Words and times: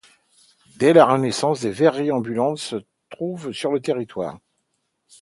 Dès 0.77 0.93
la 0.93 1.05
Renaissance, 1.05 1.61
des 1.61 1.69
verreries 1.69 2.11
ambulantes 2.11 2.57
se 2.57 2.77
trouvent 3.11 3.51
sur 3.51 3.71
le 3.71 3.79
territoire. 3.79 4.39